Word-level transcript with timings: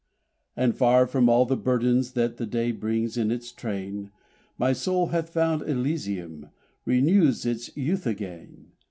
And 0.57 0.75
far 0.75 1.05
from 1.05 1.29
all 1.29 1.45
the 1.45 1.55
burdens 1.55 2.13
that 2.13 2.37
day 2.49 2.71
brings 2.71 3.17
in 3.17 3.29
its 3.29 3.51
train, 3.51 4.09
My 4.57 4.73
soul 4.73 5.09
hath 5.09 5.29
found 5.29 5.61
Elysium 5.61 6.47
renews 6.85 7.45
its 7.45 7.77
youth 7.77 8.07
again! 8.07 8.71